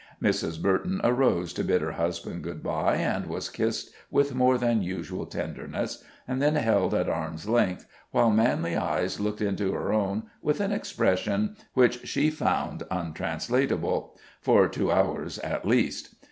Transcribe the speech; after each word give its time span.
Mrs. 0.19 0.59
Burton 0.59 0.99
arose 1.03 1.53
to 1.53 1.63
bid 1.63 1.83
her 1.83 1.91
husband 1.91 2.41
Good 2.41 2.63
by, 2.63 2.95
and 2.95 3.27
was 3.27 3.49
kissed 3.51 3.91
with 4.09 4.33
more 4.33 4.57
than 4.57 4.81
usual 4.81 5.27
tenderness, 5.27 6.03
and 6.27 6.41
then 6.41 6.55
held 6.55 6.95
at 6.95 7.07
arm's 7.07 7.47
length, 7.47 7.85
while 8.09 8.31
manly 8.31 8.75
eyes 8.75 9.19
looked 9.19 9.41
into 9.41 9.73
her 9.73 9.93
own 9.93 10.23
with 10.41 10.59
an 10.59 10.71
expression 10.71 11.55
which 11.75 12.07
she 12.07 12.31
found 12.31 12.81
untranslatable 12.89 14.17
for 14.41 14.67
two 14.67 14.91
hours 14.91 15.37
at 15.37 15.67
least. 15.67 16.15